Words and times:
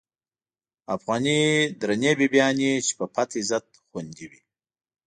افغانی 0.95 1.39
درنی 1.79 2.11
بیبیانی، 2.19 2.71
چی 2.85 2.93
په 2.99 3.05
پت 3.13 3.29
عزت 3.39 3.65
خوندی 3.87 4.25
وی 4.31 4.41